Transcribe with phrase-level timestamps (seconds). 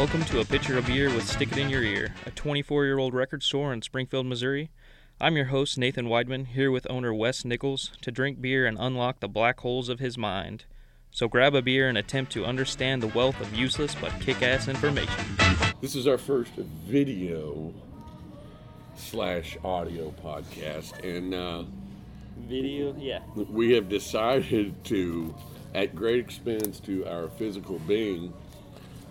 [0.00, 2.96] Welcome to A Pitcher of Beer with Stick It In Your Ear, a 24 year
[2.96, 4.70] old record store in Springfield, Missouri.
[5.20, 9.20] I'm your host, Nathan Weidman, here with owner Wes Nichols to drink beer and unlock
[9.20, 10.64] the black holes of his mind.
[11.10, 14.68] So grab a beer and attempt to understand the wealth of useless but kick ass
[14.68, 15.22] information.
[15.82, 17.74] This is our first video
[18.96, 21.64] slash audio podcast, and uh,
[22.48, 22.96] Video?
[22.98, 23.20] Yeah.
[23.34, 25.34] we have decided to,
[25.74, 28.32] at great expense to our physical being,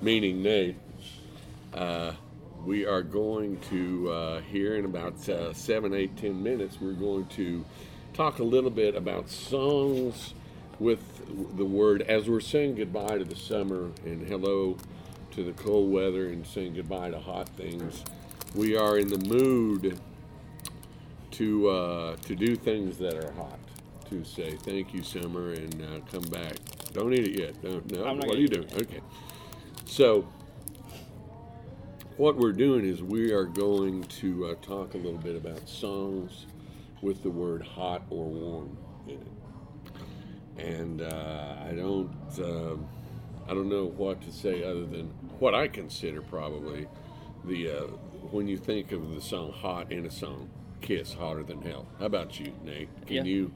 [0.02, 0.76] meaning Nate,
[1.74, 2.14] uh,
[2.66, 7.26] we are going to, uh, here in about uh, seven, eight, ten minutes, we're going
[7.28, 7.64] to
[8.14, 10.34] talk a little bit about songs
[10.80, 14.78] with the word, as we're saying goodbye to the summer and hello
[15.32, 18.04] to the cold weather and saying goodbye to hot things.
[18.56, 20.00] We are in the mood
[21.32, 23.60] to uh, to do things that are hot.
[24.10, 26.56] To say thank you, summer, and uh, come back.
[26.94, 27.62] Don't eat it yet.
[27.62, 28.06] Don't, no.
[28.06, 28.68] I'm not what are you doing?
[28.74, 29.02] Okay.
[29.90, 30.28] So
[32.16, 36.46] what we're doing is we are going to uh, talk a little bit about songs
[37.02, 40.64] with the word hot or warm in it.
[40.64, 42.88] And uh, I don't um
[43.48, 45.08] I don't know what to say other than
[45.40, 46.88] what I consider probably
[47.44, 47.82] the uh,
[48.32, 50.50] when you think of the song "Hot" in a song,
[50.82, 51.88] "Kiss" hotter than hell.
[51.98, 52.90] How about you, Nate?
[53.08, 53.24] Can Yeah.
[53.24, 53.52] you?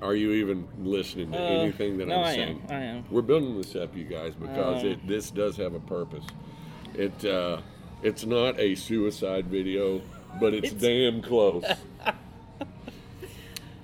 [0.00, 2.34] Are you even listening to Uh, anything that no, I'm I am.
[2.34, 2.62] saying?
[2.70, 3.04] I am.
[3.10, 6.24] We're building this up, you guys, because Um, it this does have a purpose.
[6.94, 7.58] It uh,
[8.02, 10.00] it's not a suicide video,
[10.40, 11.64] but it's, It's- damn close.
[12.04, 12.12] uh,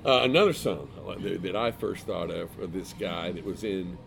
[0.05, 0.89] another song
[1.21, 3.99] that, that I first thought of of this guy that was in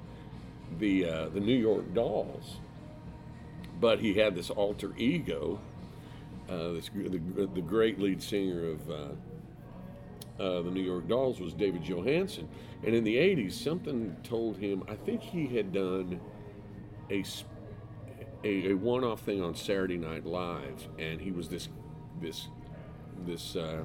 [0.79, 2.57] the uh, the New York Dolls,
[3.79, 5.59] but he had this alter ego.
[6.49, 8.89] Uh, this the, the great lead singer of
[10.41, 12.47] uh, the New York Dolls was David Johansen,
[12.83, 14.83] and in the '80s, something told him.
[14.87, 16.19] I think he had done
[17.11, 17.23] a
[18.43, 21.69] a one-off thing on Saturday Night Live, and he was this
[22.19, 22.47] this
[23.25, 23.83] this uh,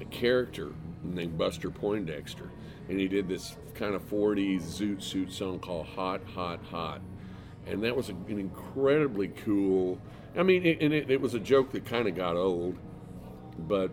[0.00, 0.72] a character
[1.04, 2.50] named Buster Poindexter,
[2.88, 7.00] and he did this kind of 40s zoot suit song called "Hot, Hot, Hot,"
[7.68, 10.00] and that was an incredibly cool.
[10.36, 12.76] I mean, it, and it, it was a joke that kind of got old,
[13.58, 13.90] but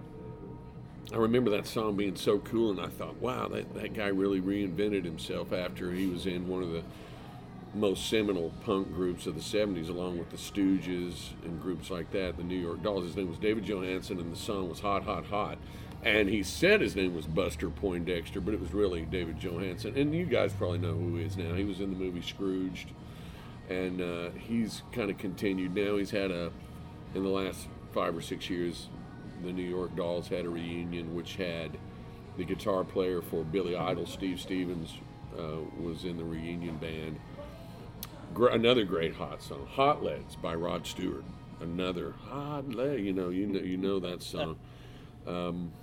[1.12, 4.40] I remember that song being so cool, and I thought, wow, that, that guy really
[4.40, 6.84] reinvented himself after he was in one of the
[7.74, 12.38] most seminal punk groups of the 70s, along with the Stooges and groups like that,
[12.38, 13.06] the New York Dolls.
[13.06, 15.58] His name was David Johansen, and the song was Hot, Hot, Hot.
[16.04, 19.98] And he said his name was Buster Poindexter, but it was really David Johansen.
[19.98, 21.56] And you guys probably know who he is now.
[21.56, 22.92] He was in the movie Scrooged,
[23.68, 25.98] and uh, he's kind of continued now.
[25.98, 26.52] He's had a,
[27.16, 28.88] in the last five or six years,
[29.44, 31.78] the New York Dolls had a reunion which had
[32.38, 34.94] the guitar player for Billy Idol, Steve Stevens,
[35.38, 37.20] uh, was in the reunion band.
[38.34, 41.24] Gr- another great hot song, "Hot Legs" by Rod Stewart.
[41.62, 44.58] Another hot leg, you know, you know, you know that song.
[45.28, 45.74] Um,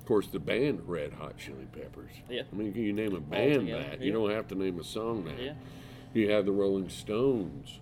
[0.00, 2.10] of course, the band Red Hot Chili Peppers.
[2.28, 2.42] Yeah.
[2.50, 4.00] I mean, can you name a band that?
[4.00, 5.38] You don't have to name a song that.
[5.38, 5.52] Yeah.
[6.14, 7.78] You have the Rolling Stones.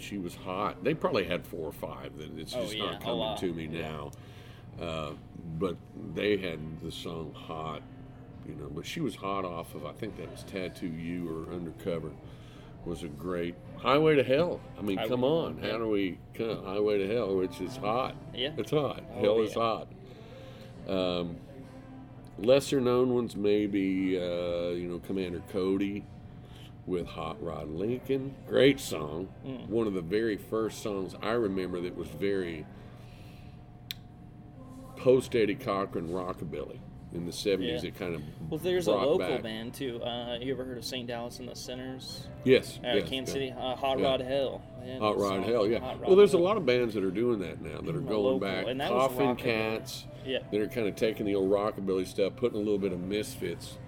[0.00, 0.82] She was hot.
[0.82, 2.16] They probably had four or five.
[2.18, 4.10] That it's Oh, just yeah, not coming to me now.
[4.80, 5.10] Uh,
[5.58, 5.76] but
[6.14, 7.82] they had the song "Hot,"
[8.48, 8.68] you know.
[8.74, 12.10] But she was hot off of I think that was "Tattoo You" or "Undercover."
[12.86, 15.72] Was a great "Highway to Hell." I mean, Highway come on, yeah.
[15.72, 18.14] how do we come "Highway to Hell," which is hot?
[18.34, 18.52] Yeah.
[18.56, 19.04] it's hot.
[19.16, 19.88] Oh, hell is hot.
[20.88, 21.36] Um,
[22.38, 26.04] lesser known ones, maybe uh, you know Commander Cody
[26.86, 28.34] with Hot Rod Lincoln.
[28.48, 29.28] Great song.
[29.46, 29.68] Mm.
[29.68, 32.66] One of the very first songs I remember that was very
[34.96, 36.78] post Eddie Cochran rockabilly
[37.12, 37.82] in the seventies.
[37.82, 37.88] Yeah.
[37.88, 40.00] It kind of Well, there's a local back- band too.
[40.02, 41.06] Uh, you ever heard of St.
[41.06, 42.28] Dallas and the Sinners?
[42.44, 43.40] Yes, Out of yes, Kansas yeah.
[43.48, 44.04] City, uh, Hot Yeah.
[44.06, 44.62] Rod Hell.
[45.00, 45.78] Hot Rod Hell, yeah.
[45.78, 48.08] Rod Well, there's a lot of bands that are doing that now that are Mm,
[48.08, 48.66] going local, back.
[48.66, 49.36] and Coffin.
[49.36, 50.06] Cats.
[50.26, 50.40] Yeah.
[50.52, 53.78] that are kind of taking the old rockabilly stuff, putting a little bit of misfits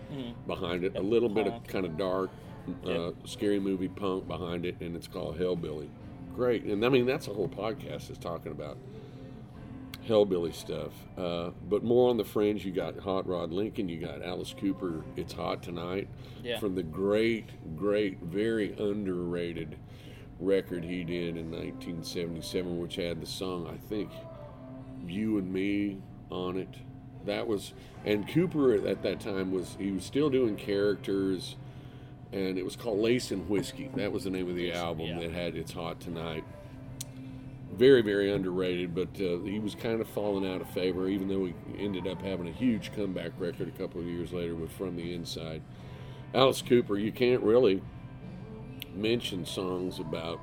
[0.47, 2.31] behind it, a little bit of kind of dark,
[2.87, 5.89] uh, scary movie punk behind it, and it's called Hellbilly.
[6.35, 8.79] Great, and I mean that's a whole podcast is talking about
[10.09, 10.93] Hellbilly stuff.
[11.17, 15.05] Uh, but more on the fringe, you got Hot Rod Lincoln, you got Alice Cooper.
[15.17, 16.09] It's hot tonight.
[16.43, 16.59] Yeah.
[16.59, 19.77] From the great, great, very underrated
[20.41, 24.11] record he did in 1977, which had the song I think
[25.07, 25.99] you and me
[26.31, 26.75] on it.
[27.25, 27.73] That was,
[28.05, 31.55] and Cooper at that time was he was still doing characters,
[32.33, 33.91] and it was called Lace and Whiskey.
[33.95, 35.21] That was the name of the album yeah.
[35.21, 36.45] that had "It's Hot Tonight."
[37.73, 41.47] Very, very underrated, but uh, he was kind of falling out of favor, even though
[41.47, 44.97] he ended up having a huge comeback record a couple of years later with "From
[44.97, 45.63] the Inside."
[46.35, 47.83] Alice Cooper, you can't really
[48.95, 50.41] mention songs about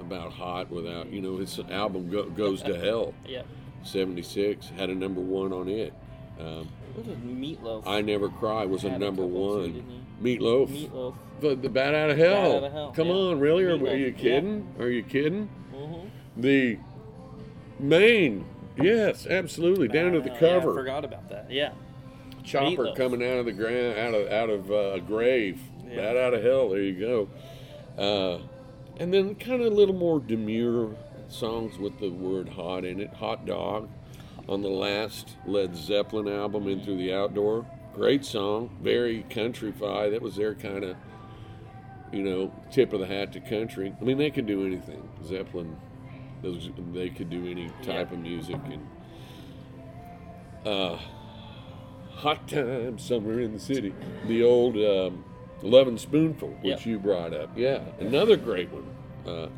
[0.00, 3.14] about hot without you know his album go, goes to hell.
[3.26, 3.46] Yep.
[3.82, 5.94] 76 had a number one on it.
[6.38, 7.82] Um, What was Meatloaf?
[7.86, 9.72] I Never Cry was a a number too, one.
[9.72, 10.68] didn't Meatloaf.
[10.68, 11.14] Meatloaf.
[11.40, 12.42] The, the Bat Out of Hell.
[12.60, 13.14] Bat Outta Hell, Come yeah.
[13.14, 13.64] on, really?
[13.64, 14.10] Are, are you yeah.
[14.12, 14.74] kidding?
[14.78, 15.48] Are you kidding?
[15.74, 16.40] Mm-hmm.
[16.40, 16.78] The
[17.78, 18.44] main,
[18.76, 20.74] yes, absolutely, down to the Yeah, I cover.
[20.74, 21.50] forgot about that.
[21.50, 21.72] Yeah.
[22.44, 22.96] Chopper Meatloaf.
[22.96, 25.96] coming out of the ground, out of out of uh, a grave, Yeah.
[25.96, 26.68] bat out of hell.
[26.70, 27.28] There you go.
[27.98, 28.38] Uh,
[28.98, 30.94] and then kind of a little more demure
[31.28, 33.12] songs with the word "hot" in it.
[33.14, 33.88] "Hot Dog"
[34.48, 40.12] on the last Led Zeppelin album, "In Through the Outdoor." Great song, very countryfied.
[40.12, 40.96] That was their kind of,
[42.12, 43.94] you know, tip of the hat to country.
[44.00, 45.08] I mean, they could do anything.
[45.24, 45.76] Zeppelin,
[46.42, 48.16] those they could do any type Yeah.
[48.16, 48.86] of music and.
[50.64, 50.98] Uh,
[52.16, 53.94] Hot Time Somewhere in the City.
[54.26, 55.24] The old um,
[55.62, 57.56] Lovin' Spoonful, which you brought up.
[57.56, 58.84] Yeah, another great one.
[59.26, 59.48] Uh,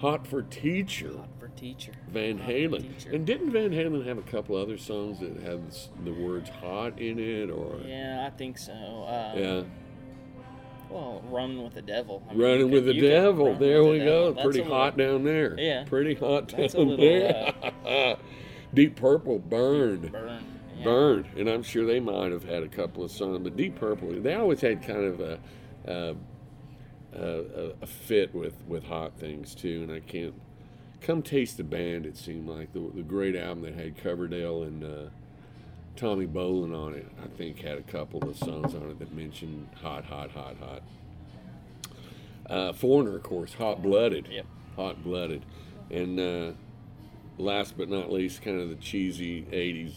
[0.00, 1.92] Hot for Teacher, Hot teacher.
[2.08, 2.82] Van Halen.
[2.98, 3.14] Teacher.
[3.14, 5.60] And didn't Van Halen have a couple other songs that had
[6.04, 7.50] the words hot in it?
[7.50, 8.72] Or Yeah, I think so.
[8.72, 9.62] Uh, Yeah.
[10.88, 12.22] Well, Run with the Devil.
[12.28, 13.54] I mean, Running could- with the Devil.
[13.54, 14.32] There we the go.
[14.34, 15.54] Pretty little- hot down there.
[15.58, 15.84] Yeah.
[15.84, 18.16] Pretty hot down little, uh, there.
[18.74, 20.08] Deep Purple, Burn.
[20.08, 20.44] Burn.
[20.78, 20.84] Yeah.
[20.84, 24.12] Burn, and I'm sure they might have had a couple of songs, but Deep Purple,
[24.20, 25.38] they always had kind of a
[25.86, 26.14] a,
[27.12, 29.82] a, a fit with with hot things too.
[29.82, 30.34] And I can't
[31.00, 32.06] come taste the band.
[32.06, 35.10] It seemed like the, the great album that had Coverdale and uh,
[35.96, 37.06] Tommy Bolin on it.
[37.22, 40.82] I think had a couple of songs on it that mentioned hot, hot, hot, hot.
[42.48, 44.46] Uh, Foreigner, of course, hot blooded, Yep.
[44.76, 45.44] hot blooded,
[45.90, 46.52] and uh,
[47.38, 49.92] last but not least, kind of the cheesy '80s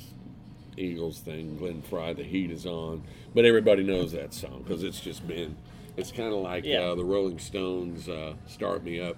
[0.78, 1.58] Eagles thing.
[1.58, 3.04] Glenn Frey, the heat is on,
[3.34, 5.56] but everybody knows that song because it's just been.
[5.98, 6.82] It's kind of like Yeah.
[6.82, 9.18] uh, the Rolling Stones, uh, "Start Me Up."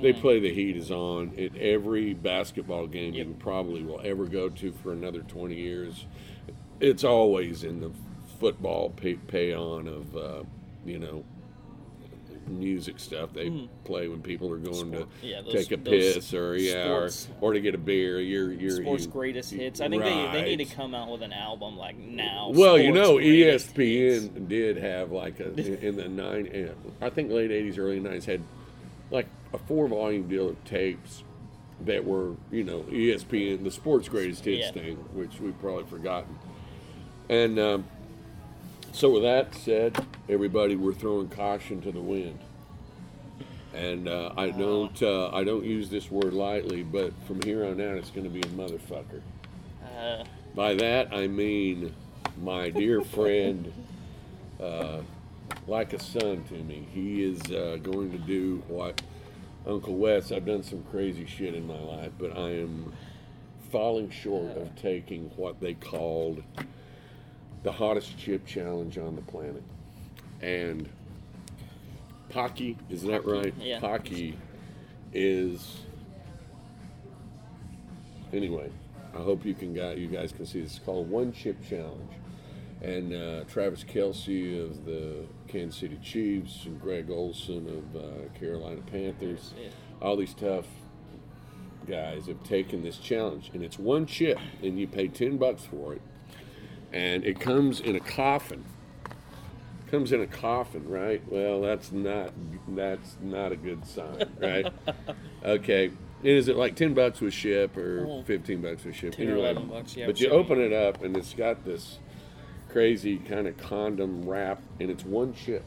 [0.00, 0.20] They Mm.
[0.20, 3.26] play the heat is on at every basketball game Yep.
[3.26, 6.04] you probably will ever go to for another 20 years.
[6.80, 7.90] It's always in the
[8.38, 10.42] football pay, pay on of uh,
[10.84, 11.24] you know
[12.48, 13.50] music stuff they
[13.84, 14.94] play when people are going Mm.
[14.94, 17.08] Sport- to yeah, those- take a piss or yeah or,
[17.40, 18.20] or to get a beer.
[18.20, 19.80] You're you're Sports you- greatest hits.
[19.80, 22.52] I think they, they need to come out with an album like now.
[22.54, 24.28] Well, you know, ESPN hits.
[24.48, 25.48] did have like a
[25.84, 26.68] in the nine, eh,
[27.00, 28.42] I think late '80s, early '90s had
[29.10, 31.22] like a four-volume deal of tapes
[31.84, 34.70] that were you know ESPN, the sports greatest hits Yeah.
[34.72, 36.38] thing, which we've probably forgotten.
[37.28, 37.84] And um,
[38.92, 39.96] so, with that said,
[40.28, 42.38] everybody, we're throwing caution to the wind.
[43.74, 47.78] And uh, I don't, uh, I don't use this word lightly, but from here on
[47.80, 49.20] out, it's going to be a motherfucker.
[49.84, 50.24] Uh,
[50.54, 51.94] By that I mean
[52.42, 53.70] my dear friend,
[54.60, 55.00] uh,
[55.66, 56.86] like a son to me.
[56.92, 59.00] He is uh, going to do what
[59.66, 60.32] Uncle Wes.
[60.32, 62.92] I've done some crazy shit in my life, but I am
[63.70, 66.42] falling short of taking what they called
[67.62, 69.62] the hottest chip challenge on the planet.
[70.40, 70.88] And
[72.30, 73.54] Paqui, is that right?
[73.58, 73.80] yeah.
[73.80, 74.34] Paqui
[75.12, 75.80] is
[78.32, 78.70] anyway,
[79.14, 80.76] I hope you can got you guys can see this.
[80.76, 82.12] It's called One Chip Challenge,
[82.86, 88.80] and uh, Travis Kelce of the Kansas City Chiefs and Greg Olsen of uh, Carolina
[88.90, 89.68] Panthers, Yeah.
[90.00, 90.66] all these tough
[91.88, 95.94] guys have taken this challenge, and it's one chip, and you pay ten bucks for
[95.94, 96.02] it,
[96.92, 98.64] and it comes in a coffin.
[99.90, 101.22] Comes in a coffin, right?
[101.30, 102.32] Well, that's not
[102.68, 104.72] that's not a good sign, right?
[105.44, 105.90] okay.
[106.24, 108.22] Is it like ten bucks with ship or Oh.
[108.24, 109.12] fifteen bucks with ship?
[109.14, 111.98] 10 or 11 bucks, yeah, But you open it up and it's got this
[112.70, 115.64] crazy kind of condom wrap, and it's one chip.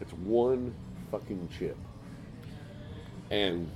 [0.00, 0.74] It's one
[1.10, 1.76] fucking chip.
[3.30, 3.70] And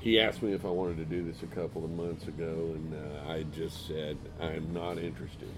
[0.00, 2.94] he asked me if I wanted to do this a couple of months ago, and
[2.94, 5.48] uh, I just said I'm not interested.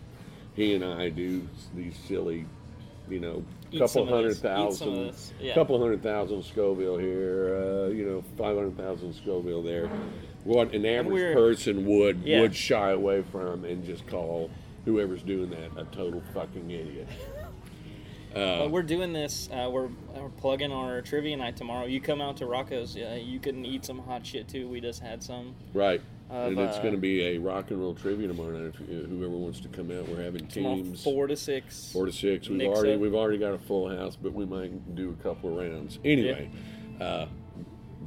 [0.55, 2.45] He and I do these silly,
[3.09, 5.55] you know, Eat couple hundred of yeah.
[5.55, 9.91] couple hundred thousand Scoville here, uh, you know, five hundred thousand Scoville there.
[10.45, 12.41] What an average person would Yeah.
[12.41, 14.51] would shy away from and just call
[14.89, 17.07] whoever's doing that a total fucking idiot.
[18.35, 19.49] Well, we're doing this.
[19.53, 21.87] Uh, we're, we're plugging our trivia night tomorrow.
[21.87, 22.97] You come out to Rocco's.
[22.97, 24.69] Uh, you can eat some hot shit too.
[24.69, 25.55] We just had some.
[25.75, 26.01] Right.
[26.31, 28.75] Of, and it's uh, going to be a rock and roll trivia tomorrow night.
[28.75, 31.91] If, uh, whoever wants to come out, we're having teams four to six.
[31.93, 32.49] four to six.
[32.49, 33.01] We've Nick's already up.
[33.01, 35.99] we've already got a full house, but we might do a couple of rounds.
[36.05, 36.51] Anyway,
[37.01, 37.27] uh,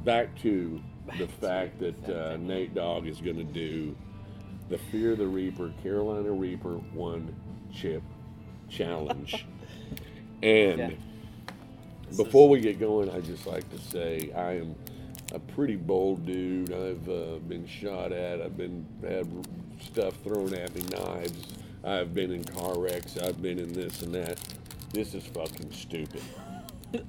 [0.04, 0.80] back to
[1.18, 3.96] the fact that uh, Nate Dogg is going to do
[4.68, 7.34] the Fear the Reaper Carolina Reaper one
[7.72, 8.02] chip
[8.68, 9.46] challenge,
[10.42, 10.90] and Yeah.
[12.16, 14.74] Before we get going, I'd just like to say I am
[15.32, 16.70] a pretty bold dude.
[16.70, 18.42] I've uh, been shot at.
[18.42, 19.26] I've been had
[19.80, 21.54] stuff thrown at me, knives.
[21.82, 23.16] I've been in car wrecks.
[23.16, 24.38] I've been in this and that.
[24.92, 26.22] This is fucking stupid.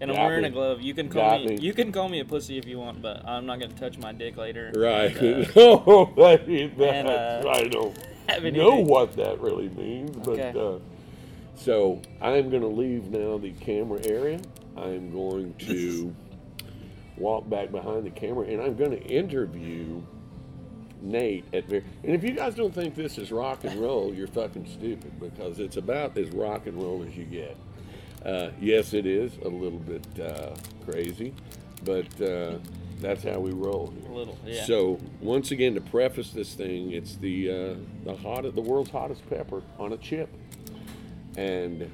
[0.00, 0.82] And I'm wearing a glove.
[0.82, 1.58] You can call me, me.
[1.58, 4.12] You can call me a pussy if you want, but I'm not gonna touch my
[4.12, 4.72] dick later.
[4.76, 5.16] Right.
[5.16, 6.44] And, uh, that,
[6.76, 7.96] that's, and, uh, I don't
[8.52, 10.58] know what that really means, but Okay.
[10.58, 10.78] uh,
[11.54, 14.40] so I'm going to leave now the camera area.
[14.76, 16.14] I'm going to
[17.16, 20.02] walk back behind the camera, and I'm going to interview
[21.00, 21.82] Nate at very.
[22.04, 25.58] And if you guys don't think this is rock and roll, you're fucking stupid because
[25.58, 27.56] it's about as rock and roll as you get.
[28.24, 30.54] Uh, yes, it is a little bit uh,
[30.84, 31.32] crazy,
[31.84, 32.58] but uh,
[33.00, 34.10] that's how we roll here.
[34.10, 34.64] a little, yeah.
[34.64, 39.28] So once again, to preface this thing, it's the uh, the hot the world's hottest
[39.28, 40.28] pepper on a chip,
[41.36, 41.90] and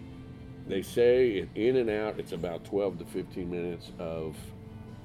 [0.66, 4.36] they say in and out it's about 12 to 15 minutes of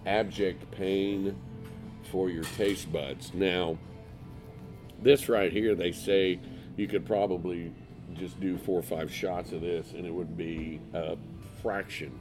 [0.06, 1.36] abject pain
[2.12, 3.34] for your taste buds.
[3.34, 3.78] Now,
[5.02, 6.40] this right here, they say
[6.78, 7.74] you could probably
[8.14, 11.18] just do four or five shots of this, and it would be a
[11.62, 12.20] fraction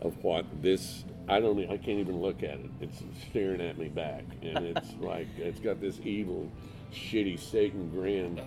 [0.00, 1.04] of what this.
[1.28, 1.58] I don't.
[1.64, 2.70] I can't even look at it.
[2.80, 6.50] It's staring at me back, and it's like it's got this evil,
[6.92, 8.40] shitty Satan grin.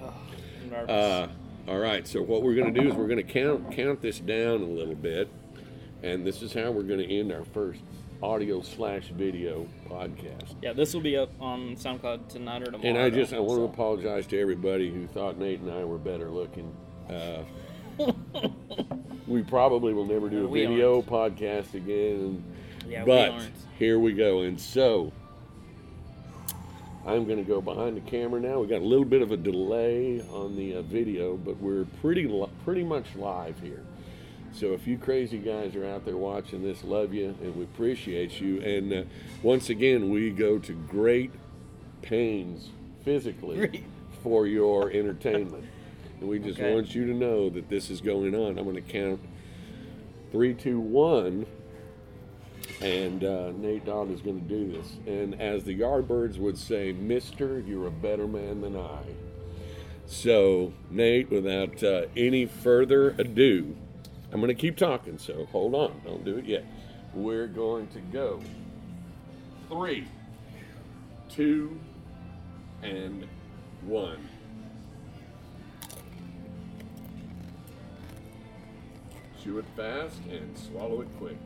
[0.87, 1.27] Uh,
[1.67, 2.07] all right.
[2.07, 4.65] So what we're going to do is we're going to count count this down a
[4.65, 5.29] little bit,
[6.03, 7.81] and this is how we're going to end our first
[8.21, 10.55] audio slash video podcast.
[10.61, 12.83] yeah, this will be up on SoundCloud tonight or tomorrow.
[12.83, 15.97] And I just I want to apologize to everybody who thought Nate and I were
[15.97, 16.75] better looking.
[17.09, 17.43] Uh,
[19.27, 22.43] we probably will never do a We video podcast again.
[22.87, 23.53] Yeah, we but aren't.
[23.77, 24.41] here we go.
[24.41, 25.11] And so
[27.05, 28.59] I'm going to go behind the camera now.
[28.59, 32.27] We got a little bit of a delay on the uh, video, but we're pretty
[32.27, 33.83] li- pretty much live here.
[34.53, 38.41] So if you crazy guys are out there watching this, love you and we appreciate
[38.41, 38.61] you.
[38.61, 39.03] And uh,
[39.43, 41.31] once again, we go to great
[42.01, 42.69] pains
[43.05, 43.85] physically
[44.23, 45.65] for your entertainment.
[46.19, 46.73] And we just Okay.
[46.73, 48.57] want you to know that this is going on.
[48.57, 49.21] I'm going to count
[50.31, 51.45] three, two, one,
[52.81, 54.97] and uh, Nate Dodd is going to do this.
[55.07, 58.99] And as the Yardbirds would say, Mister, you're a better man than I.
[60.05, 63.75] So, Nate, without uh, any further ado,
[64.31, 66.01] I'm going to keep talking, so hold on.
[66.05, 66.65] Don't do it yet.
[67.13, 68.39] We're going to go
[69.67, 70.07] three,
[71.29, 71.79] two,
[72.83, 73.27] and
[73.81, 74.27] one.
[79.43, 81.37] Chew it fast and swallow it quick.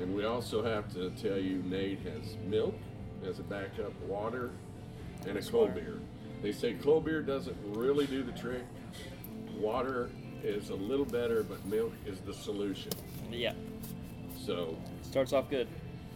[0.00, 2.74] And we also have to tell you Nate has milk
[3.24, 4.50] as a backup, water,
[5.26, 6.00] and a cold beer.
[6.42, 8.64] They say cold beer doesn't really do the trick.
[9.56, 10.10] Water
[10.44, 12.92] is a little better, but milk is the solution.
[13.30, 13.54] Yeah,
[14.44, 15.66] So, starts off good.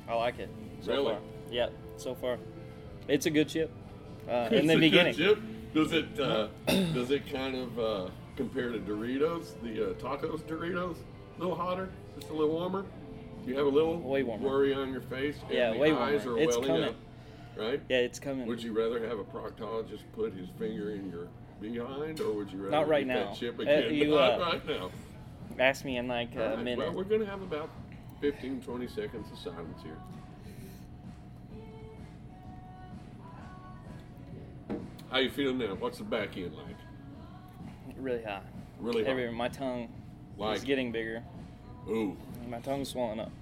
[0.08, 0.48] I like it.
[0.82, 1.12] So Really?
[1.14, 1.20] Far.
[1.50, 2.38] Yeah, so far.
[3.08, 3.70] It's a good chip.
[4.28, 5.14] Uh, It's in the a good beginning.
[5.14, 5.38] chip.
[5.74, 6.48] Does it uh,
[6.94, 10.96] does it kind of uh, compare to Doritos, the uh, tacos Doritos?
[11.36, 12.84] A little hotter, just a little warmer.
[13.44, 14.46] Do you have a little Way warmer.
[14.48, 15.36] worry on your face.
[15.50, 16.40] Yeah, way eyes warmer.
[16.40, 16.84] Are It's coming.
[16.84, 16.94] up,
[17.56, 17.80] right?
[17.88, 18.46] Yeah, it's coming.
[18.46, 21.28] Would you rather have a proctologist put his finger in your
[21.60, 23.32] behind, or would you rather Not right now.
[23.32, 23.94] chip Uh, again?
[23.94, 24.90] you, Not uh, right now.
[25.58, 26.78] Ask me in like a right, minute.
[26.78, 27.70] Well, we're going to have about
[28.20, 29.96] 15, 20 seconds of silence here.
[35.10, 35.74] How you feeling now?
[35.74, 36.76] What's the back end like?
[37.96, 38.44] really hot.
[38.78, 39.10] Really hot.
[39.10, 39.32] Everywhere.
[39.32, 39.88] My tongue
[40.36, 41.22] Like, is getting bigger.
[41.88, 42.16] ooh,
[42.48, 43.32] My tongue's swelling up.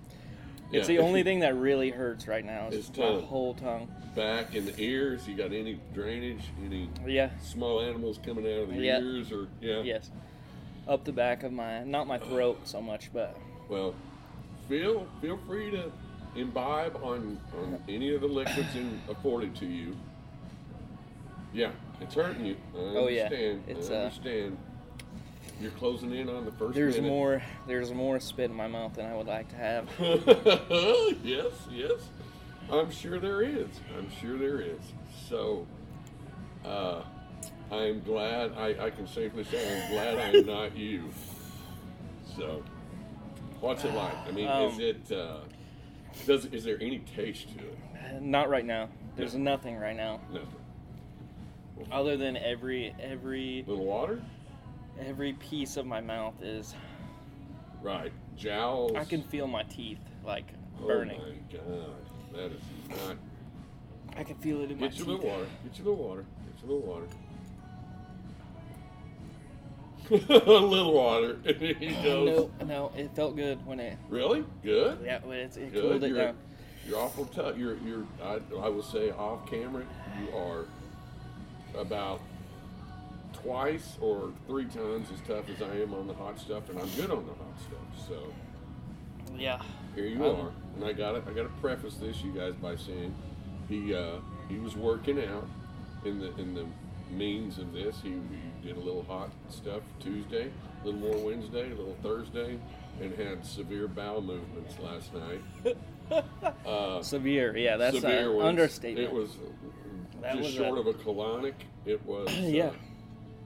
[0.70, 0.78] Yeah.
[0.80, 2.68] It's the only thing that really hurts right now.
[2.68, 3.88] Is It's my whole tongue.
[4.16, 5.28] back and the ears.
[5.28, 6.42] You got any drainage?
[6.64, 7.30] Any Yeah.
[7.38, 8.98] small animals coming out of the Yeah.
[9.00, 9.30] ears?
[9.30, 9.82] Or yeah.
[9.82, 10.10] Yes.
[10.88, 13.36] Up the back of my, not my throat so much, but
[13.68, 13.94] Well,
[14.68, 15.92] feel feel free to
[16.34, 19.96] imbibe on on any of the liquids in, afforded to you.
[21.52, 21.70] Yeah,
[22.00, 22.56] it's hurting you.
[22.74, 23.24] I Oh, yeah.
[23.24, 23.62] understand.
[23.68, 24.58] It's, I uh, understand.
[25.60, 27.08] You're closing in on the first there's minute.
[27.08, 27.42] more.
[27.66, 29.88] There's more spit in my mouth than I would like to have.
[31.24, 31.92] yes, yes.
[32.70, 33.68] I'm sure there is.
[33.96, 34.80] I'm sure there is.
[35.28, 35.66] So,
[36.64, 37.02] uh,
[37.70, 38.52] I'm glad.
[38.56, 41.04] I, I can safely say I'm glad I'm not you.
[42.36, 42.62] So,
[43.60, 44.14] what's it like?
[44.28, 45.12] I mean, is Um, it?
[45.12, 45.38] Uh,
[46.26, 48.20] does is there any taste to it?
[48.22, 48.88] Not right now.
[49.16, 49.40] There's Yeah.
[49.40, 50.48] nothing right now, Nothing.
[51.90, 54.20] other than every every Little water,
[55.00, 56.74] every piece of my mouth is.
[57.82, 58.12] right?
[58.36, 58.92] Jowls.
[58.94, 60.46] I can feel my teeth like
[60.86, 61.18] burning.
[61.20, 61.44] Oh burning.
[61.50, 61.94] my god,
[62.34, 62.62] that is
[63.06, 63.16] not.
[64.16, 64.98] I can feel it in my teeth.
[64.98, 65.46] Get you a little water.
[65.64, 66.24] Get you a little water.
[66.44, 67.06] Get you a little water.
[70.10, 71.38] a little water.
[71.78, 73.98] He goes, No, no, it felt good when it.
[74.08, 74.44] Really?
[74.62, 75.00] Good?
[75.04, 76.36] Yeah, when it's, it cooled it You're, down.
[76.86, 77.56] you're awful tough.
[77.58, 79.84] You're, you're I, I will say off camera,
[80.20, 80.66] you are
[81.80, 82.20] about
[83.56, 86.88] twice or three times as tough as I am on the hot stuff, and I'm
[86.90, 88.08] good on the hot stuff.
[88.08, 88.32] So
[89.38, 89.62] Yeah.
[89.94, 90.52] here you Um, are.
[90.76, 91.24] And I got it.
[91.28, 93.14] I got to preface this, you guys, by saying
[93.68, 94.16] he uh,
[94.48, 95.46] he was working out
[96.04, 96.66] in the in the
[97.10, 98.00] means of this.
[98.02, 100.50] He, he did a little hot stuff Tuesday,
[100.82, 102.58] a little more Wednesday, a little Thursday,
[103.00, 105.42] and had severe bowel movements last night.
[106.64, 107.56] Uh, Severe.
[107.56, 109.08] Yeah, that's severe an was- understatement.
[109.08, 109.30] It was
[110.22, 111.54] That just was short a- of a colonic.
[111.84, 112.28] It was.
[112.38, 112.66] Yeah.
[112.66, 112.72] Uh,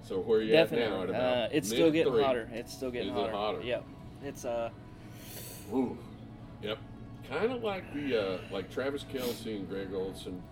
[0.02, 0.84] so where are you Definitely.
[0.86, 1.02] at now?
[1.02, 2.48] At about uh, it's still getting hotter.
[2.52, 3.32] It's still getting Is it hotter.
[3.32, 3.60] hotter?
[3.62, 3.84] Yep.
[4.24, 4.70] It's uh.
[5.72, 5.96] Ooh.
[6.62, 6.78] Yep.
[7.28, 10.42] Kind of like the uh, like Travis Kelce and Greg Olsen.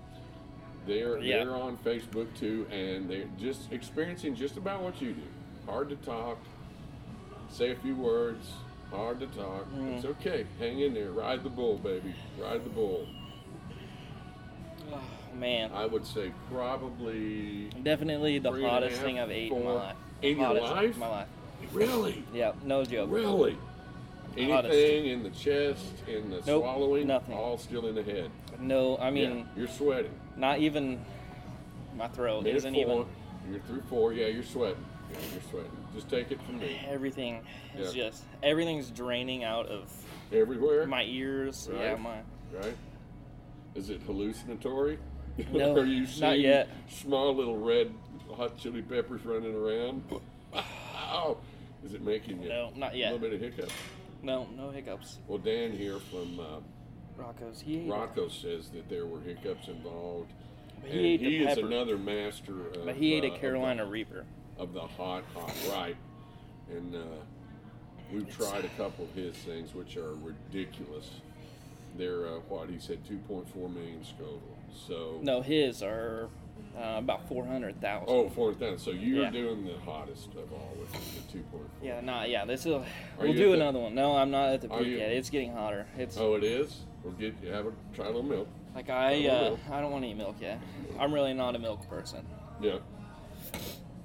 [0.87, 1.45] They're Yeah.
[1.45, 5.23] they're on Facebook too, and they're just experiencing just about what you do.
[5.67, 6.39] Hard to talk,
[7.51, 8.47] say a few words.
[8.91, 9.67] Hard to talk.
[9.75, 9.97] Mm.
[9.97, 10.47] It's okay.
[10.59, 11.11] Hang in there.
[11.11, 12.15] Ride the bull, baby.
[12.41, 13.07] Ride the bull.
[15.39, 19.65] Man, I would say probably definitely the three and a hottest thing I've ate in
[19.65, 19.97] my life.
[20.23, 20.95] In your life?
[20.95, 21.29] In my life.
[21.73, 23.09] really, Yeah, no joke.
[23.11, 23.57] really.
[24.37, 24.75] Hottest.
[24.75, 27.35] Anything in the chest, in the Nope, swallowing, nothing.
[27.37, 28.31] all still in the head.
[28.61, 30.13] No, I mean, yeah, you're sweating.
[30.37, 31.01] not even
[31.97, 33.07] my throat Minute isn't four, even.
[33.51, 34.13] You're through four.
[34.13, 34.85] Yeah, you're sweating.
[35.13, 35.71] Yeah, you're sweating.
[35.95, 36.81] Just take it from me.
[36.89, 37.41] Everything
[37.77, 38.09] is Yeah.
[38.11, 39.91] just everything's draining out of
[40.33, 40.87] Everywhere.
[40.87, 41.69] my ears.
[41.73, 42.19] Yeah, my
[42.53, 42.75] right.
[43.75, 44.99] Is it hallucinatory?
[45.53, 46.69] No, Are you not yet.
[46.89, 47.93] small little red
[48.35, 50.03] hot chili peppers running around?
[50.55, 51.37] Ow!
[51.85, 53.13] Is it making you no, not yet.
[53.13, 53.71] a little bit of hiccup?
[54.23, 55.19] No, no hiccups.
[55.29, 56.45] Well, Dan here from uh,
[57.17, 57.61] Rocco's.
[57.61, 60.33] He ate Rocco says that there were hiccups involved.
[60.83, 61.67] But and he the is pepper.
[61.67, 62.67] another master.
[62.75, 64.25] Of, But he ate uh, a of Carolina the- Reaper.
[64.59, 65.97] of the hot, hot right.
[66.69, 66.99] And uh,
[68.13, 71.11] we've tried a couple of his things, which are ridiculous.
[71.97, 74.41] They're uh, what he said, 2.4 million Scoville.
[74.73, 76.29] So No, his are
[76.77, 78.07] uh, about four hundred thousand.
[78.09, 78.79] oh, 4,000.
[78.79, 79.31] So you're Yeah.
[79.31, 81.61] doing the hottest of all with the 2.4.
[81.83, 82.45] Yeah, not yeah.
[82.45, 82.85] This will.
[83.21, 83.95] We'll do the- another one.
[83.95, 85.11] No, I'm not at the peak yet.
[85.11, 85.87] It's getting hotter.
[85.97, 86.85] It's Oh, it is.
[87.03, 88.49] We'll get you have a try a little milk.
[88.75, 89.57] like I uh.
[89.73, 90.61] I don't want to eat milk yet.
[90.99, 92.25] I'm really not a milk person.
[92.61, 92.79] Yeah.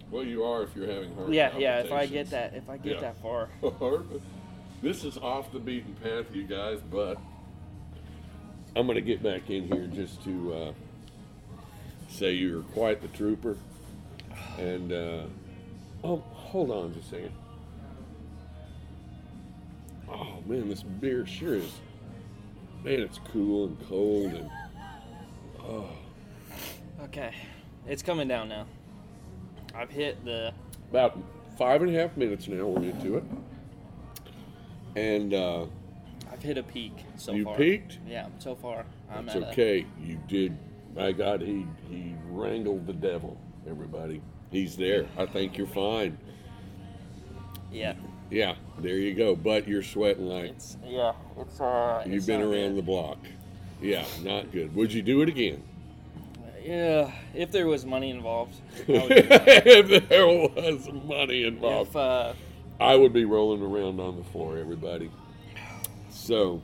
[0.10, 1.30] Well, you are if you're having heart.
[1.32, 1.80] Yeah, yeah.
[1.80, 3.02] If I get that, if I get Yeah.
[3.02, 3.49] that far,
[4.82, 7.17] this is off the beaten path, you guys, but
[8.75, 10.73] I'm going to get back in here just to uh,
[12.09, 13.55] say you're quite the trooper.
[14.57, 15.23] And, uh,
[16.03, 17.33] oh, hold on just a second.
[20.09, 21.71] Oh, man, this beer sure is.
[22.83, 24.49] Man, it's cool and cold and.
[25.59, 25.89] Oh,
[27.03, 27.33] okay,
[27.88, 28.65] it's coming down now.
[29.73, 30.53] I've hit the
[30.89, 31.17] about
[31.57, 33.23] five and a half minutes now we're into it.
[34.95, 35.65] And, uh,
[36.43, 37.56] hit a peak so You far.
[37.58, 37.97] peaked?
[38.08, 39.86] Yeah, so far I'm It's okay.
[40.01, 40.56] You did.
[40.95, 43.38] My God, he he wrangled the devil.
[43.67, 45.06] Everybody, he's there.
[45.17, 46.17] I think you're fine.
[47.71, 47.93] yeah.
[48.29, 49.36] Yeah, there you go.
[49.36, 51.13] But you're sweating like It's yeah.
[51.38, 52.03] It's uh.
[52.06, 52.77] you've it's been around good.
[52.77, 53.17] the block.
[53.82, 54.73] Yeah, not good.
[54.75, 55.62] Would you do it again?
[56.63, 58.56] Yeah, if there was money involved,
[58.88, 62.34] I would, if there was money involved, if uh,
[62.79, 64.58] I would be rolling around on the floor.
[64.58, 65.12] Everybody.
[66.23, 66.62] So.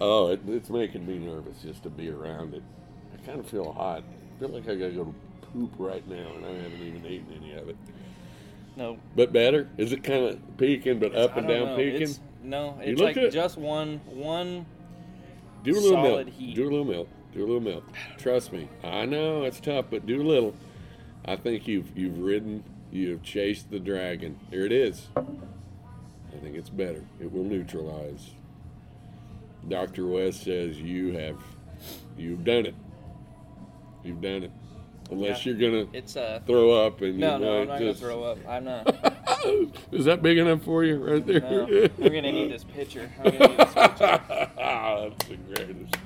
[0.00, 2.62] Oh, it, it's making me nervous just to be around it.
[3.12, 4.04] I kind of feel hot.
[4.04, 5.14] I feel like I gotta go to
[5.52, 7.76] poop right now, and I haven't even eaten any of it.
[8.76, 8.98] no.
[9.16, 9.68] But better?
[9.76, 11.76] Is it kind of peaking, but up I and down know.
[11.76, 12.02] peaking?
[12.02, 14.64] It's, no, it's like just one one.
[15.64, 16.38] do a little solid milk.
[16.38, 16.54] heat.
[16.54, 17.08] Do a little milk.
[17.34, 17.84] Do a little milk.
[18.16, 18.68] Trust me.
[18.82, 20.54] I know it's tough, but do a little.
[21.26, 24.38] I think you've you've ridden, you've chased the dragon.
[24.50, 25.08] Here it is.
[26.34, 27.02] I think it's better.
[27.20, 28.30] It will neutralize.
[29.68, 30.06] Dr.
[30.06, 31.36] Wes says you have
[32.16, 32.74] you've done it.
[34.04, 34.52] You've done it.
[35.10, 35.52] Unless Yeah.
[35.54, 36.40] you're gonna It's uh.
[36.46, 38.38] throw up and No, you no, I'm not just gonna throw up.
[38.48, 39.14] I'm not.
[39.92, 41.40] Is that big enough for you right there?
[41.40, 43.10] No, I'm gonna need this picture.
[43.18, 44.20] I'm gonna need this picture.
[44.56, 45.96] That's the greatest.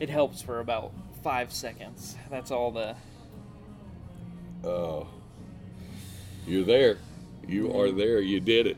[0.00, 2.16] It helps for about five seconds.
[2.30, 2.96] That's all the.
[4.64, 5.06] Oh,
[6.46, 6.98] you're there.
[7.46, 8.20] You are there.
[8.20, 8.76] You did it.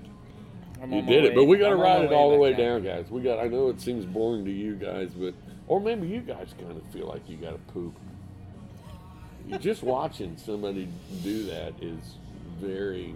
[0.83, 1.35] I'm You did it.
[1.35, 2.83] But we got to ride it all the way down.
[2.83, 3.11] down, guys.
[3.11, 3.39] We got.
[3.39, 5.35] I know it seems boring to you guys, but
[5.67, 7.97] or maybe you guys kind of feel like you got to poop.
[9.61, 10.89] Just watching somebody
[11.23, 12.17] do that is
[12.61, 13.15] very.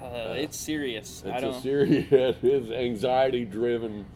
[0.00, 1.24] Uh, it's serious.
[1.26, 1.54] I It's don't.
[1.56, 2.06] a serious.
[2.12, 4.06] It is anxiety driven.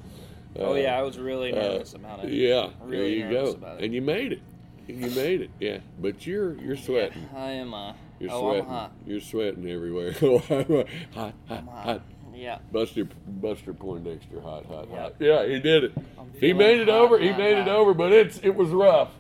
[0.59, 2.33] oh yeah, I was really nervous about it.
[2.33, 3.51] Yeah, there you go.
[3.51, 3.85] about it.
[3.85, 4.43] And you made it.
[4.89, 5.79] You made it, yeah.
[6.01, 7.29] But you're you're sweating.
[7.35, 7.73] I am.
[7.75, 8.65] Uh, You're oh, sweating.
[8.65, 8.93] I'm hot.
[9.07, 10.13] You're sweating everywhere.
[10.13, 12.03] hot, hot, hot, I'm hot.
[12.33, 12.41] Hot.
[12.41, 12.59] Yeah.
[12.73, 14.99] Buster Buster Poindexter, hot, hot, Yep.
[14.99, 15.15] hot.
[15.21, 15.93] Yeah, he did it.
[16.19, 17.19] I'm He made it hot, over.
[17.19, 19.11] He hot, made it over, but it's it was rough.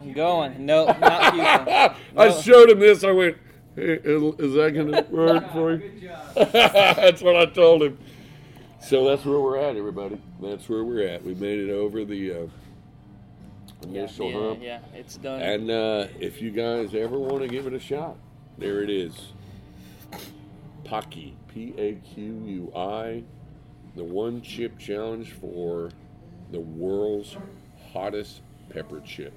[0.00, 0.64] I'm going.
[0.64, 1.96] No, not puking.
[2.16, 3.04] I showed him this.
[3.04, 3.36] I went,
[3.76, 6.10] hey, is is that going to work for you?
[6.34, 7.98] that's what I told him.
[8.82, 10.18] So that's where we're at, everybody.
[10.40, 11.22] That's where we're at.
[11.22, 12.46] We made it over the uh,
[13.82, 14.58] initial yeah, hump.
[14.62, 15.42] yeah, it's done.
[15.42, 18.16] And uh, if you guys ever want to give it a shot,
[18.56, 19.32] there it is.
[20.84, 23.22] Paqui, P A Q U I,
[23.96, 25.90] the one chip challenge for
[26.50, 27.36] the world's
[27.92, 29.32] hottest pepper chip.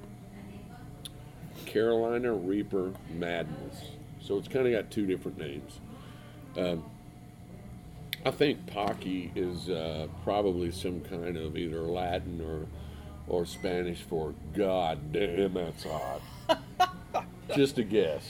[1.65, 3.91] Carolina Reaper Madness.
[4.21, 5.80] So it's kind of got two different names.
[6.58, 6.84] Um,
[8.26, 12.67] I think Paqui is uh, probably some kind of either Latin or
[13.28, 16.21] or Spanish for God damn that's hot.
[17.56, 18.23] Just a guess.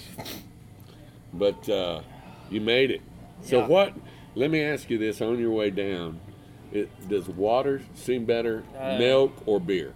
[1.34, 2.02] But uh,
[2.50, 3.02] you made it.
[3.44, 3.68] So Yeah.
[3.68, 3.94] what?
[4.36, 6.20] Let me ask you this: on your way down,
[6.72, 9.94] it, does water seem better, Uh, milk or beer?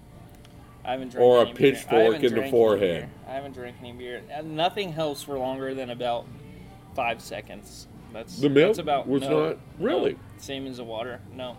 [0.85, 1.45] I haven't drank or a.
[1.47, 3.09] Pitchfork in the forehead.
[3.27, 4.21] I haven't drank any beer.
[4.43, 6.25] Nothing helps for longer than about
[6.95, 7.87] five seconds.
[8.13, 10.13] That's The milk That's about was no, not- really?
[10.13, 10.19] no.
[10.37, 11.19] same as the water.
[11.35, 11.57] No,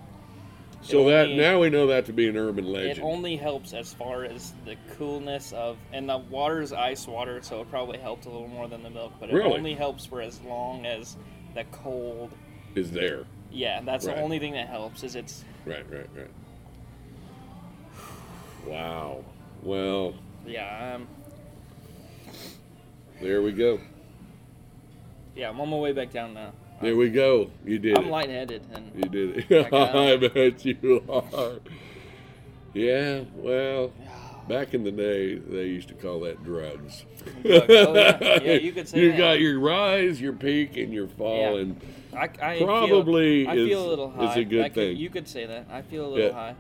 [0.81, 2.99] So It that only- now we know that to be an urban legend.
[2.99, 7.43] it only helps as far as the coolness of, and the water is ice water,
[7.43, 9.13] so it probably helped a little more than the milk.
[9.21, 9.55] But it Really?
[9.59, 11.17] only helps for as long as
[11.59, 12.31] the cold.
[12.77, 13.25] is there?
[13.51, 14.17] Yeah, that's Right.
[14.17, 15.03] the only thing that helps.
[15.03, 16.31] Is it's Right, right, right.
[18.67, 19.25] Wow.
[19.63, 20.15] Well,
[20.47, 21.09] yeah, um,
[23.21, 23.81] there we go.
[25.35, 25.49] yeah.
[25.49, 26.53] I'm on my way back down now.
[26.81, 27.51] There we go.
[27.65, 28.11] You did I'm it.
[28.11, 29.71] lightheaded and You did it.
[29.71, 31.55] Back I bet you are.
[32.73, 33.91] Yeah, well,
[34.49, 37.05] back in the day, they used to call that drugs.
[37.43, 37.67] Drugs.
[37.69, 38.41] Oh, yeah.
[38.43, 39.19] Yeah, you could say You that.
[39.19, 41.61] got your rise, your peak, and your fall, Yeah.
[41.63, 41.81] and
[42.15, 44.41] I, I Probably feel, I is- feel a little is high.
[44.41, 44.97] a good I could- thing.
[44.97, 45.67] You could say that.
[45.71, 46.33] I feel a little Yeah.
[46.33, 46.55] high.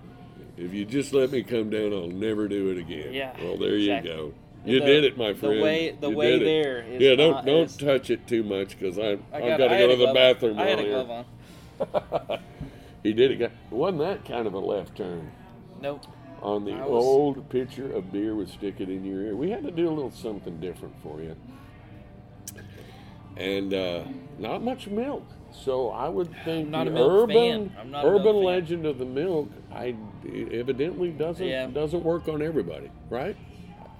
[0.56, 3.12] if you just let me come down, I'll never do it again.
[3.12, 4.10] Yeah, Well, there exactly.
[4.10, 4.32] you go.
[4.66, 5.58] You The- did it, my friend.
[5.58, 8.42] the way- the You way there is yeah, don't not don't as- touch it too
[8.42, 10.58] much because I I I've got, to go to the bathroom.
[10.58, 12.38] I had a glove on.
[13.04, 13.52] He did it.
[13.70, 15.30] Wasn't that kind of a left turn?
[15.80, 16.02] Nope.
[16.42, 19.36] On the was- old pitcher of beer with stick it in your ear.
[19.36, 21.36] We had to do a little something different for you.
[23.36, 24.04] And uh,
[24.38, 25.24] not much milk.
[25.52, 27.34] So I would think not the urban
[27.70, 27.76] fan.
[27.80, 29.94] I'm not a milk urban legend of the milk I
[30.52, 31.66] evidently doesn't Yeah.
[31.66, 33.36] doesn't work on everybody, right?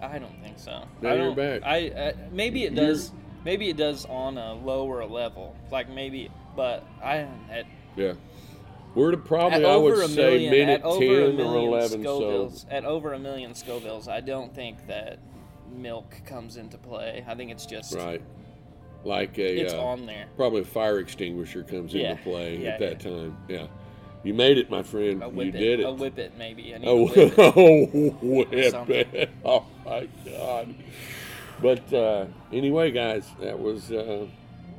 [0.01, 0.85] I don't think so.
[1.01, 1.63] Now I you're back.
[1.65, 3.13] I uh, maybe it You're- does.
[3.45, 5.57] Maybe it does on a lower level.
[5.71, 7.19] Like maybe, but I
[7.51, 7.65] at,
[7.97, 8.13] Yeah.
[8.95, 12.03] We're probably I would say million, minute at over a ten or million eleven.
[12.05, 15.19] So at over a million Scovilles, I don't think that
[15.71, 17.25] milk comes into play.
[17.29, 18.23] I think it's just right,
[19.05, 20.27] like a it's uh, on there.
[20.37, 22.13] probably a fire extinguisher comes Yeah.
[22.13, 23.37] into play Yeah, at that time.
[23.49, 23.67] Yeah,
[24.25, 25.23] you made it, my friend.
[25.23, 25.63] A whip you it.
[25.63, 25.85] did it.
[25.85, 26.75] A whip it maybe.
[26.75, 27.57] I need Oh, a whip it.
[27.57, 27.87] oh
[28.23, 29.31] whip it.
[29.45, 30.75] Oh my God.
[31.61, 34.27] But uh, anyway, guys, that was uh,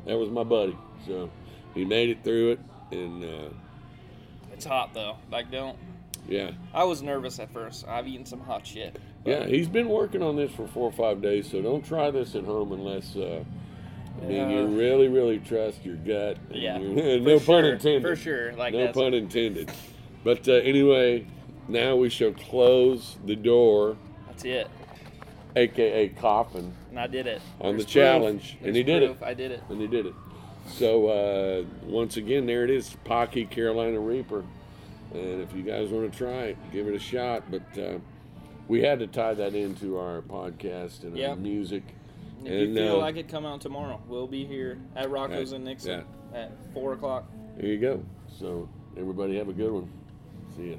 [0.06, 0.78] that was my buddy.
[1.06, 1.30] So
[1.76, 2.60] he made it through it,
[2.92, 3.50] and uh,
[4.60, 5.16] It's hot though.
[5.32, 5.78] Like don't.
[6.28, 7.88] yeah, I was nervous at first.
[7.88, 9.00] I've eaten some hot shit.
[9.24, 11.50] but- yeah, he's been working on this for four or five days.
[11.50, 13.16] So don't try this at home unless.
[13.16, 13.46] Uh,
[14.22, 16.36] I mean, you really, really trust your gut.
[16.52, 18.02] Yeah, no pun intended.
[18.02, 18.52] For sure.
[18.52, 19.72] Like no pun intended.
[20.26, 21.26] But uh, anyway,
[21.70, 23.96] now we shall close the door,
[24.28, 24.68] that's it.
[25.56, 26.74] aka coffin.
[26.90, 27.42] And I did it.
[27.62, 27.88] On the proof.
[27.94, 29.18] challenge, and There's he did it.
[29.24, 29.64] I did it.
[29.70, 30.14] and he did it.
[30.72, 34.44] So uh, once again, there it is, Paqui Carolina Reaper.
[35.14, 37.44] And if you guys want to try it, give it a shot.
[37.50, 37.98] But uh,
[38.68, 41.38] we had to tie that into our podcast and our Yep.
[41.40, 41.84] music.
[42.46, 44.00] If And, you feel uh, like it, come out tomorrow.
[44.08, 47.26] We'll be here at Rocco's and Nixon at four o'clock.
[47.58, 48.04] There you go.
[48.40, 49.90] So everybody have a good one.
[50.56, 50.76] See ya.